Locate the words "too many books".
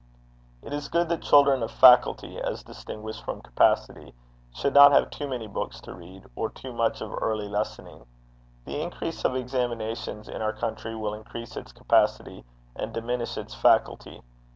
5.11-5.79